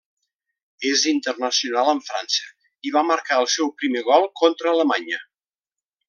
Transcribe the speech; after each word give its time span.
És 0.91 1.01
internacional 1.11 1.91
amb 1.91 2.07
França 2.07 2.49
i 2.89 2.93
va 2.97 3.03
marcar 3.13 3.37
el 3.45 3.49
seu 3.59 3.69
primer 3.83 4.03
gol 4.11 4.25
contra 4.45 4.73
Alemanya. 4.77 5.21